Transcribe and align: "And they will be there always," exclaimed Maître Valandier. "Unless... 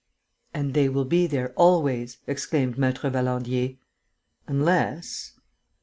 "And 0.51 0.73
they 0.73 0.89
will 0.89 1.05
be 1.05 1.27
there 1.27 1.51
always," 1.53 2.17
exclaimed 2.25 2.75
Maître 2.75 3.07
Valandier. 3.11 3.77
"Unless... 4.47 5.33